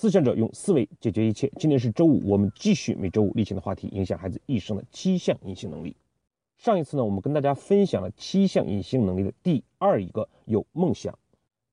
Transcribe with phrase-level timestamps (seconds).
[0.00, 1.52] 思想者用思维解决一切。
[1.58, 5.94] 今天是周五，我们继续每周五例行的话题：影响孩子一生的七项隐性能力。
[6.56, 11.18] 上一次呢，我们跟大家分享了七项隐性能力的第二一个有梦想。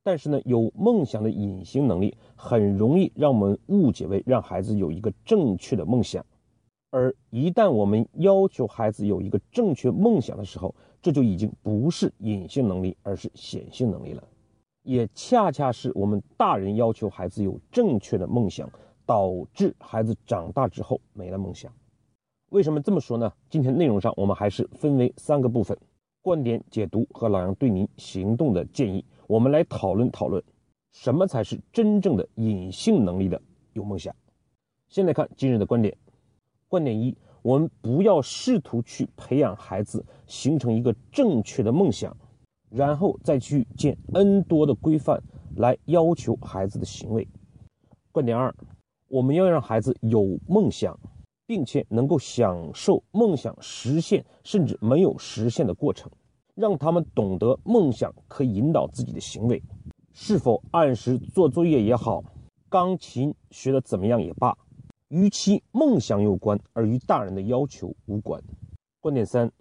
[0.03, 6.25] 但是呢，有梦想的隐形能力很容易让我们误解为让孩子有一个正确的梦想。
[6.89, 14.21] 而一旦我们要求孩子有一个正确梦想的时候，这就已经不是隐性能力，而是显性能力了。
[14.88, 18.70] 也恰恰是我们大人要求孩子有正确的梦想，
[19.05, 21.70] 导致孩子长大之后没了梦想。
[22.52, 23.30] 为什么这么说呢？
[23.49, 25.77] 今天内容上我们还是分为三个部分：
[26.21, 29.03] 观点解读和老杨对您行动的建议。
[29.27, 30.41] 我们来讨论讨论，
[30.94, 33.41] 什么才是真正的隐性能力的
[33.73, 34.16] 有梦想。
[34.88, 35.94] 先来看今日的观点。
[36.69, 42.16] 观点一：我们不要试图去培养孩子形成一个正确的梦想。
[42.70, 45.21] 然后再去建 N 多的规范
[45.55, 47.27] 来要求孩子的行为。
[48.12, 48.53] 观点二，
[49.08, 50.99] 我们要让孩子有梦想，
[51.45, 56.11] 并且能够享受梦想实现甚至没有实现的过程，
[56.56, 59.61] 让他们懂得梦想可以引导自己的行为。
[60.13, 62.23] 是否按时做作业也好，
[62.69, 64.58] 钢琴学的怎么样也罢，
[65.09, 68.41] 与其梦想有关，而与大人的要求无关。
[69.00, 69.52] 观点三。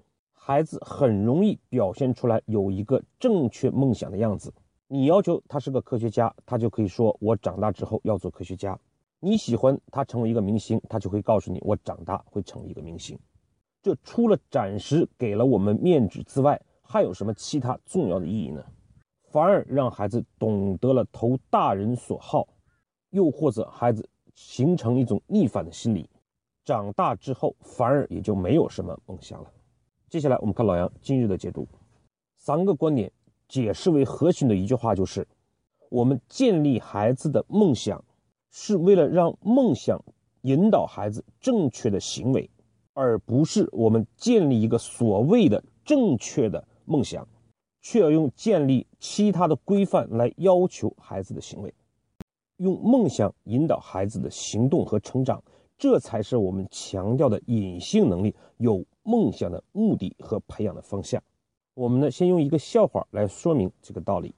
[0.48, 4.55] 孩子很容易表现出来有一个正确梦想的样子。
[4.86, 8.78] 你要求他是个科学家，他就可以说：“我长大之后要做科学家。”
[9.19, 13.19] 你喜欢他成为一个明星，他就会告诉你：“我长大会成为一个明星。”
[13.83, 18.64] 这除了暂时给了我们面子之外，还有什么其他重要的意义呢？
[19.33, 22.47] 反而让孩子懂得了投大人所好，
[23.11, 26.08] 又或者孩子形成一种逆反的心理，
[26.64, 29.50] 长大之后反而也就没有什么梦想了。
[30.08, 31.66] 接下来我们看老杨今日的解读，
[32.36, 33.10] 三个观点
[33.48, 35.26] 解释为核心的一句话就是：
[35.90, 38.04] 我们建立孩子的梦想，
[38.52, 40.00] 是为了让梦想
[40.42, 42.48] 引导孩子正确的行为，
[42.94, 47.27] 而不是我们建立一个所谓的正确的梦想，
[47.83, 51.74] 却要用建立其他的规范来要求孩子的行为，
[52.58, 55.42] 用梦想引导孩子的行动和成长，
[55.77, 58.84] 这才是我们强调的隐性能力有。
[59.06, 61.22] 梦想的目的和培养的方向，
[61.74, 64.34] 我们呢先用一个笑话来说明这个道理。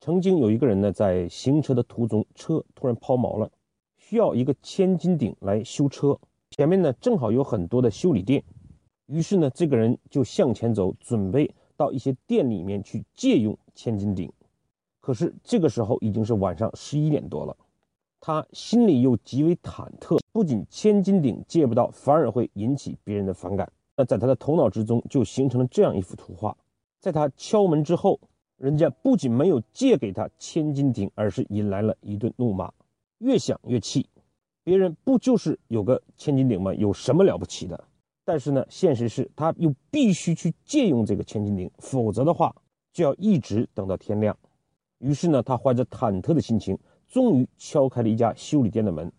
[0.00, 3.50] 曾经有一个人呢在行车的途中，车突然抛锚了，
[3.98, 6.16] 需要一个千斤顶来修车。
[6.52, 8.44] 前面呢正好有很多的修理店，
[9.06, 14.32] 于是呢这个人就向前走，准备到一些店里面去借用千斤顶。
[15.00, 17.56] 可是这个时候已经是晚上十一点多了，
[18.20, 23.68] 他心里又极为忐忑，不仅千斤顶借不到，反而会引起别人的反感。
[23.96, 26.56] 那在他的头脑之中就形成了这样一幅图画，
[27.00, 28.20] 在他敲门之后，
[28.58, 32.70] 人家不仅没有借给他千斤顶，而是引来了一顿怒骂。
[33.18, 34.06] 越想越气，
[34.62, 36.74] 别人不就是有个千斤顶吗？
[36.74, 37.84] 有什么了不起的？
[38.24, 42.54] 但是呢，现实是他又必须去借用这个千斤顶，否则的话
[42.92, 44.36] 就要一直等到天亮。
[44.98, 46.76] 于是呢，他怀着忐忑的心情，
[47.06, 49.10] 终于敲开了一家修理店的门。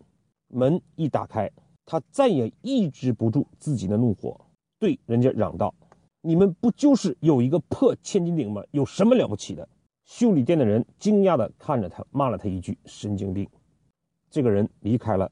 [0.48, 1.50] 门一打开，
[1.84, 4.40] 他再也抑制不住自己的怒火。
[4.78, 5.74] 对人家嚷道
[6.22, 8.62] ：“你们不就是有一个破千斤顶吗？
[8.70, 9.68] 有什么了不起的？”
[10.04, 13.46] 修理店的人惊讶地看着他，骂了他一句：“神经病。”
[14.30, 15.30] 这个人离开了，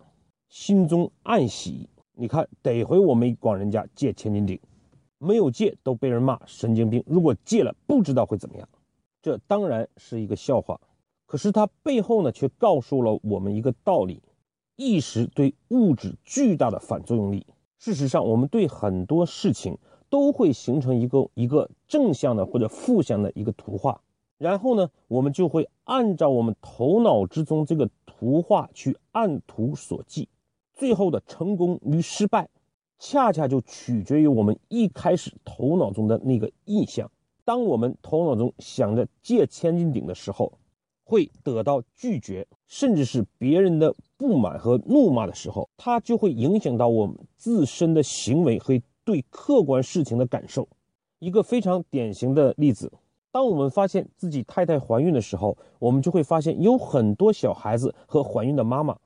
[0.48, 1.88] 心中暗喜。
[2.12, 4.58] 你看，得回我没管人家借千斤顶，
[5.18, 7.02] 没有借都被人骂神经病。
[7.06, 8.68] 如果借了，不知道会怎么样。
[9.22, 10.80] 这当然是一个笑话，
[11.26, 14.22] 可是它背后呢，却告诉了我们一个道理：
[14.76, 17.46] 意识对物质巨大的反作用力。
[17.78, 19.78] 事实上，我们对很多事情
[20.08, 24.00] 都会形成一个一个正向的或者负向的一个图画，
[24.38, 30.26] 然后呢，我们就会按照我们头脑之中这个图画去按图索骥，
[30.74, 32.48] 最后的成功与失败，
[32.98, 37.10] 恰恰就取决于我们一开始头脑中的那个印象。
[37.44, 40.52] 当我们头脑中想着借千斤顶的时候，
[41.08, 50.68] 会得到拒绝，甚至是别人的不满和怒骂的时候，它就会影响到我们自身的行为和对客观事情的感受。
[51.20, 52.92] 一个非常典型的例子，
[53.30, 58.96] 当我们发现自己太太怀孕的时候，我们就会发现有很多小孩子和怀孕的妈妈。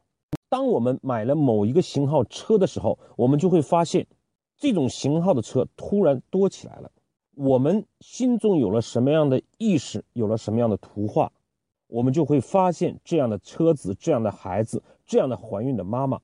[0.48, 4.06] 当我们买了某一个型号车的时候，我们就会发现
[4.56, 6.90] 这种型号的车突然多起来了。
[7.36, 11.30] 我们心中有了什么样的意识，有了什么样的图画。
[11.90, 16.20] 我们就会发现，这样的车子、这样的孩子、这样的怀孕的妈妈，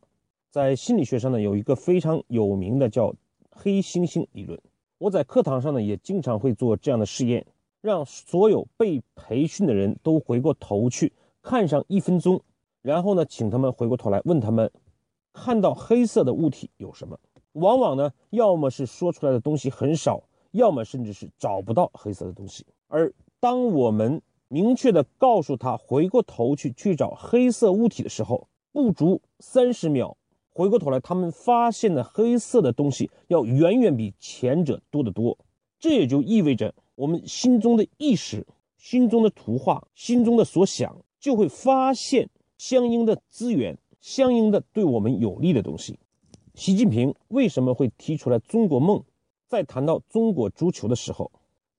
[0.50, 3.14] 在心理学上呢，有一个非常有名的叫
[3.50, 4.58] “黑猩猩理论”。
[4.98, 7.44] 我在课堂上呢，也经常会做这样的试验，
[7.80, 12.40] 让所有被培训的人都回过头去看上一分钟，
[12.80, 14.70] 然后呢，请他们回过头来问他们，
[15.32, 17.18] 看到黑色的物体有什么？
[17.52, 20.22] 往往呢，要么是说出来的东西很少，
[20.52, 22.64] 要么甚至是找不到黑色的东西。
[22.88, 30.16] 而当我们明确的告诉他回过头去去找黑色物体的时候，不足三十秒，
[30.52, 35.37] 回过头来，他们发现的黑色的东西要远远比前者多得多。
[35.78, 38.46] 这也就意味着，我们心中的意识、
[38.76, 45.99] 心中的图画、心中的所想，就会发现相应的资源、相应的对我们有利的东西。
[46.54, 49.02] 习近平为什么会提出来中国梦？
[49.49, 51.31] 在谈到中国足球的时候。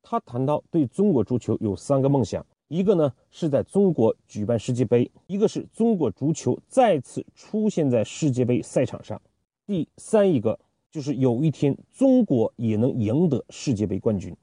[0.09, 9.21] 他谈到对中国足球有三个梦想，一个呢是在中国举办世界杯，一个是中国足球再次出现在世界杯赛场上，
[9.65, 10.59] 第三一个
[10.91, 14.35] 就是有一天中国也能赢得世界杯冠军。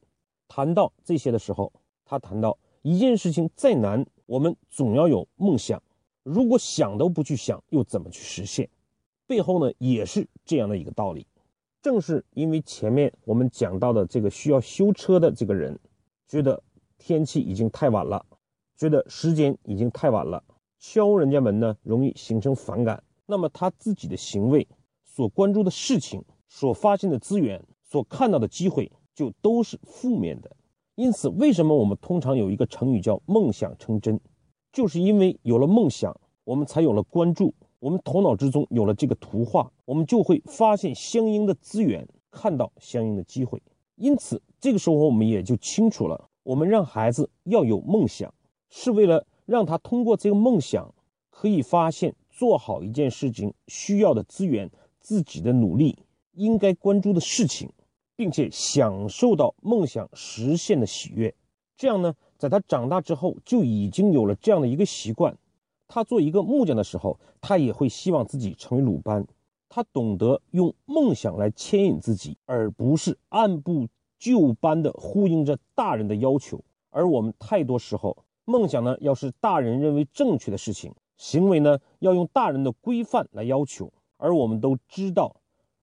[0.49, 1.73] 谈到这些的时候，
[2.05, 5.83] 他谈到一件事情再难，我们总要有梦想，
[6.23, 8.69] 如果想都不去想，又怎么去实现？
[9.27, 11.27] 背后呢也是这样的一个道理。
[11.83, 15.79] 正是因为前面我们讲到的这个需要修车的这个人，
[16.27, 16.63] 觉得
[17.07, 18.25] 天气已经太晚了，
[18.79, 20.43] 觉得时间已经太晚了，
[20.79, 24.67] 敲人家门呢容易形成反感，那么他自己的行为、
[25.05, 30.51] 所关注的事情、所发现的资源、所看到的机会就都是负面的。
[30.95, 34.19] 因此，为什么我们通常有一个成语叫“梦想成真”，
[34.73, 37.53] 就是因为有了梦想，我们才有了关注。
[37.81, 43.63] 我们头脑之中有了这个图画，我们就会发现相应的资源，看到相应的机会。
[43.97, 48.33] 因此，这个时候我们也就清楚了：我们让孩子要有梦想，
[48.71, 50.95] 是为了让他通过这个梦想，
[51.31, 54.71] 可以发现做好一件事情需要的资源、
[55.01, 55.99] 自己的努力、
[56.33, 57.71] 应该关注的事情，
[58.15, 61.35] 并且享受到梦想实现的喜悦。
[61.77, 65.37] 这样呢，在他长大之后，就已经有了这样的一个习惯。
[65.89, 69.27] 他做一个木匠的时候，他也会希望自己成为鲁班。
[69.69, 73.89] 他懂得用梦想来牵引自己，而不是按部
[74.25, 76.65] 就班的呼应着大人的要求。
[76.89, 78.17] 而我们太多时候，
[78.47, 83.93] 梦想呢，要是大人认为正确的事情，行为呢，要用大人的规范来要求。
[84.17, 85.37] 而我们都知道，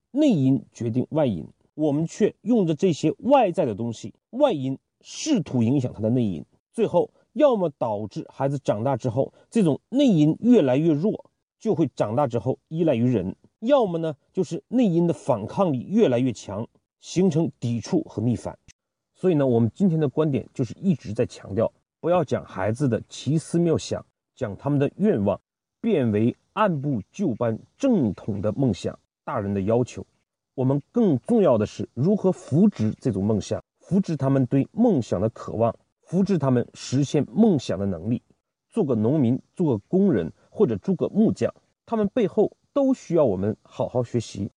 [0.09, 7.11] 内因决定外因，我们却用着这些外在的东西，外因试图影响他的内因，最后。
[7.33, 16.67] 要么导致孩子长大之后，这种内因越来越弱，就会长大之后依赖于人；要么呢，就是内因的反抗力越来越强，
[17.01, 18.57] 形成抵触和逆反。
[19.13, 21.69] 所以呢，我们今天的观点就是一直在强调，
[21.99, 25.37] 不要讲孩子的奇思妙想，讲他们的愿望，
[25.81, 30.05] 变为按部就班、正统的梦想，大人的要求。
[30.53, 35.75] 我们更重要的是如何扶植这种梦想，扶植他们对梦想的渴望。
[36.03, 38.21] 扶持他们实现梦想的能力，
[38.67, 41.53] 做个农民，做个工人，或者做个木匠，
[41.85, 44.51] 他们背后都需要我们好好学习。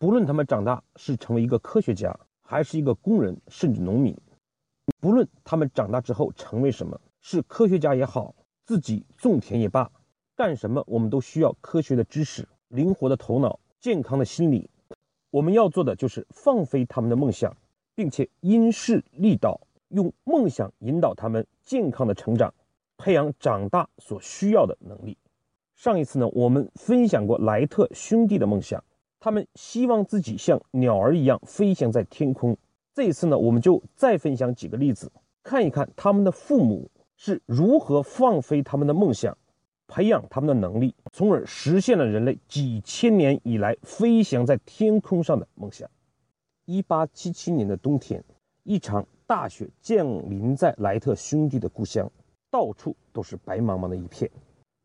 [0.00, 4.14] 不论他们长大是成为一个科学家，还是一个工人，甚至农民；
[4.98, 9.92] 不论他们长大之后成为什么，是科学家也好，自己种田也罢，
[10.34, 14.70] 干什么我们都需要科学的知识、灵活的头脑、健康的心理。
[15.30, 17.54] 我们要做的就是放飞他们的梦想，
[17.94, 19.60] 并且因势利导。
[19.88, 22.54] 用梦想引导他们健康的成长，
[22.96, 25.18] 培养长大所需要的能力。
[25.74, 28.82] 上一次呢，我们分享过莱特兄弟的梦想，
[29.20, 32.56] 他们希望自己像鸟儿一样飞翔在天空。
[32.92, 35.12] 这一次呢，我们就再分享几个例子，
[35.44, 39.38] 看一看他们的父母是如何放飞他们的梦想，
[39.86, 45.88] 培养他们的能力，从而实现了人类几千年以来飞翔在天空上的梦想。
[46.64, 48.24] 一八七七年的冬天，
[48.64, 49.06] 一场。
[49.26, 52.10] 大雪降临在莱特兄弟的故乡，
[52.50, 54.28] 到处都是白茫茫的一片。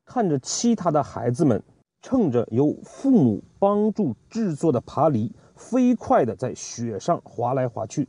[0.06, 1.60] 看着其他的孩子们
[2.07, 8.07] 乘着由父母帮助制作的爬犁，飞快地在雪上滑来滑去，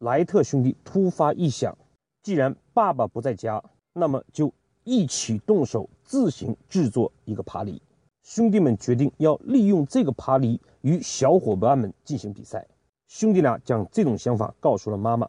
[0.00, 1.78] 莱特兄弟突发异想：
[2.22, 3.64] 既然爸爸不在家，
[3.94, 4.52] 那么就
[4.84, 7.80] 一起动手自行制作一个爬犁。
[8.22, 12.68] 兄弟们决定要利用这个爬犁与小伙伴们进行比赛。
[13.06, 15.26] 兄弟俩将这种想法告诉了妈妈。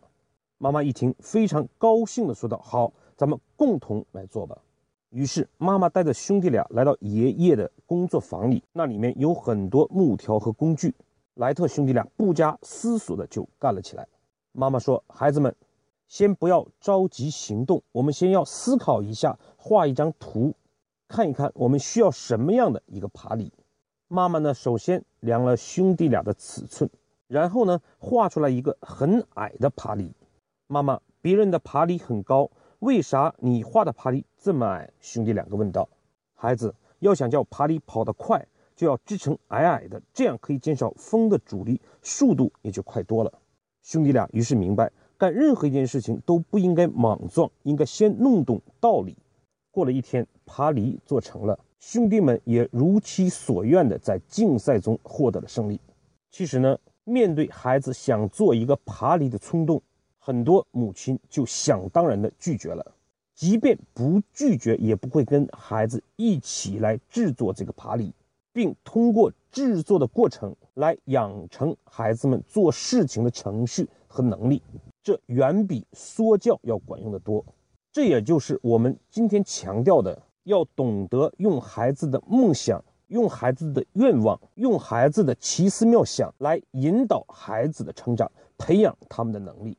[0.58, 4.62] 妈妈一听，非常高兴地说道：“好，咱们共同来做吧。”
[5.10, 10.94] 于是，妈妈带着兄弟俩来到爷爷的工作房里，那里面有很多木条和工具。
[11.34, 14.08] 莱特兄弟俩不加思索的就干了起来。
[14.52, 15.56] 妈妈说：“孩子们，
[16.08, 20.54] 先不要着急行动，我们先要思考一下，画一张图，
[21.08, 23.52] 看一看我们需要什么样的一个爬犁。”
[24.08, 26.88] 妈妈呢，首先量了兄弟俩的尺寸，
[27.28, 30.12] 然后呢，画出来一个很矮的爬犁。
[30.68, 34.90] 妈妈，别人的爬犁很高，为啥你画的爬犁这么矮？
[35.02, 35.88] 兄弟两个问道。
[36.34, 43.34] 孩子要想叫爬犁跑得快，就要支撑矮矮的，这样可以减少风的阻力，速度也就快多了。
[43.82, 49.18] 兄弟俩于是明白，干任何一件事情都不应该莽撞，应该先弄懂道理。
[49.72, 55.78] 过了一天，爬犁做成了，兄弟们也如其所愿的在竞赛中获得了胜利。
[56.32, 59.82] 其实呢，面对孩子想做一个爬犁的冲动，
[60.20, 62.86] 很多母亲就想当然的拒绝了。
[63.34, 68.14] 即便不拒绝，也不会跟孩子一起来制作这个爬犁，
[68.52, 74.62] 并通过制作的过程来养成孩子们做事情的程序和能力。
[75.02, 77.44] 这远比说教要管用的多。
[77.92, 89.78] 这也就是我们今天强调的，要懂得用孩子的梦想、用孩子的愿望、用孩子的奇思妙想来引导孩子的成长，培养他们的能力。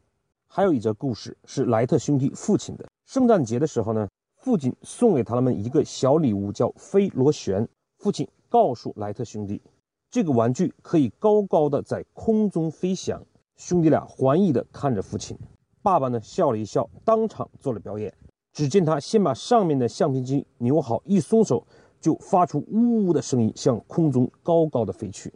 [0.52, 2.84] 还有一则故事是莱特兄弟父亲的。
[3.06, 7.68] 圣诞节的时候呢，父亲送给他们一个小礼物，叫飞螺旋。
[7.98, 9.62] 父亲告诉莱特兄弟，
[10.10, 13.24] 这个玩具可以高高的在空中飞翔。
[13.58, 15.38] 兄弟俩怀疑的看着父亲。
[15.82, 18.12] 爸爸呢笑了一笑，当场做了表演。
[18.52, 21.64] 只见他先把上面的橡皮筋扭好，一松手
[22.00, 25.32] 就发出呜呜的声音，向空中高高的飞去。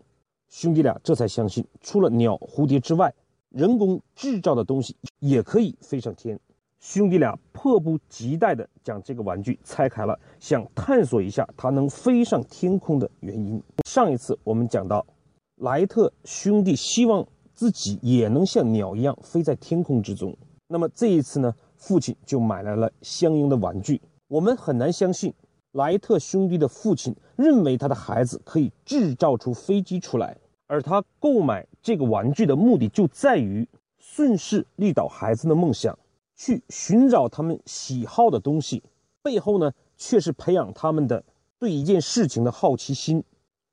[0.48, 3.14] 兄弟俩这才相信，除了鸟、蝴蝶之外，
[3.54, 6.38] 人工制造的东西也可以飞上天。
[6.80, 13.62] 兄弟俩迫不及待地将这个玩具拆开了，想探索一下它能飞上天空的原因。
[13.86, 15.06] 上一次我们讲到，
[15.56, 17.26] 莱特兄弟希望。
[17.56, 20.36] 自己也能像鸟一样飞在天空之中。
[20.66, 24.02] 那么这一次呢，父亲就买来了相应的玩具。
[24.26, 25.32] 我们很难相信，
[25.70, 35.96] 莱特兄弟的父亲认为他的孩子可以制造出飞机出来，而他购买这个玩具的目的就在于顺势力导孩子的梦想，
[36.34, 38.82] 去寻找他们喜好的东西。
[39.22, 41.22] 背后呢，却是培养他们的
[41.58, 43.22] 对一件事情的好奇心、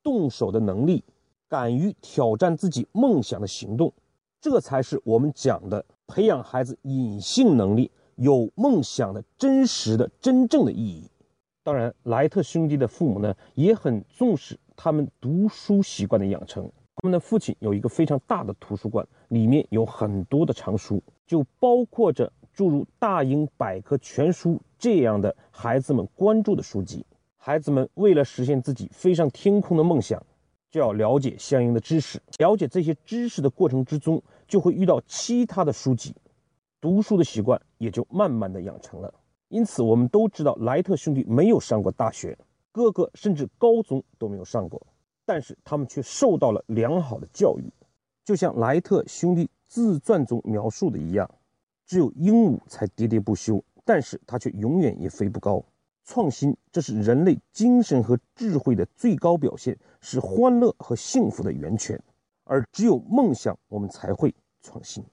[0.03, 1.05] 动手的能力。
[1.47, 3.93] 敢于挑战自己梦想的行动，
[4.39, 11.09] 这才是我们讲的培养孩子隐性能力、有梦想的真实的、真正的意义。
[11.63, 16.71] 当然，莱特兄弟的父母呢也很重视他们读书习惯的养成。
[17.01, 27.03] 他们的父亲有一个非常大的图书馆，里面有很多的藏书，就包括着诸如《大英百科全书》这样的孩子们关注的书籍。
[27.37, 30.23] 孩子们为了实现自己飞上天空的梦想。
[30.69, 36.15] 就要了解相应的知识，了解这些知识的过程之中，就会遇到其他的书籍，
[36.79, 39.13] 读书的习惯也就慢慢的养成了。
[39.49, 42.37] 因此，我们都知道莱特兄弟没有上过大学，
[42.71, 44.81] 哥哥甚至高中都没有上过，
[45.25, 47.71] 但是他们却受到了良好的教育。
[48.23, 51.29] 就像莱特兄弟自传中描述的一样，
[51.85, 55.63] 只有鹦鹉才喋喋不休，但是它却永远也飞不高。
[56.03, 62.01] 创新，这是人类精神和智慧的最高表现，是欢乐和幸福的源泉。
[62.43, 65.03] 而只有梦想，我们才会创新。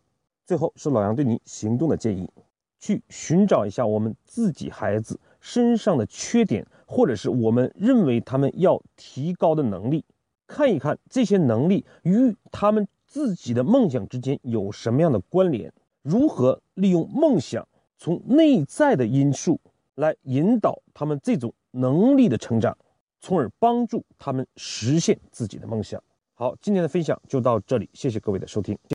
[0.44, 2.28] 最后是老杨对你行动的建议：
[2.78, 10.04] 去寻找一下我们自己孩子身上的缺点，或者是我们认为他们要提高的能力，
[10.46, 17.66] 看一看这些能力与他们自己的梦想之间有什么样的关联，如何利用梦想
[17.96, 19.60] 从内在的因素。
[19.98, 22.78] 来引导他们这种能力的成长，
[23.18, 26.00] 从而帮助他们实现自己的梦想。
[26.34, 28.78] 好，今天的分享就到这里，谢谢各位的收听。